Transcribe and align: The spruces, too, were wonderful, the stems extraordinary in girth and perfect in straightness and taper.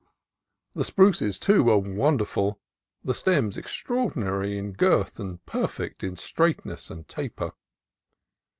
The 0.73 0.83
spruces, 0.83 1.37
too, 1.37 1.61
were 1.65 1.77
wonderful, 1.77 2.59
the 3.03 3.13
stems 3.13 3.55
extraordinary 3.55 4.57
in 4.57 4.71
girth 4.71 5.19
and 5.19 5.45
perfect 5.45 6.03
in 6.03 6.15
straightness 6.15 6.89
and 6.89 7.07
taper. 7.07 7.51